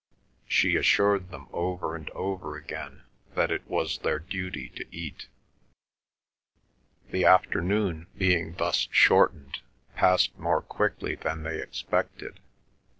She 0.47 0.77
assured 0.77 1.29
them 1.29 1.47
over 1.53 1.95
and 1.95 2.09
over 2.09 2.55
again 2.57 3.03
that 3.35 3.51
it 3.51 3.61
was 3.69 3.99
their 3.99 4.17
duty 4.17 4.69
to 4.69 4.83
eat. 4.89 5.27
The 7.11 7.23
afternoon, 7.25 8.07
being 8.17 8.55
thus 8.55 8.87
shortened, 8.89 9.59
passed 9.95 10.35
more 10.39 10.63
quickly 10.63 11.13
than 11.13 11.43
they 11.43 11.61
expected. 11.61 12.39